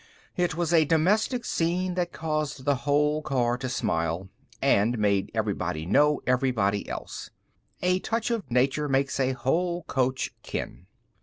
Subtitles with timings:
[0.35, 5.85] It was a domestic scene that caused the whole car to smile, and made everybody
[5.85, 7.29] know everybody else.
[7.83, 10.87] A touch of nature makes a whole coach kin.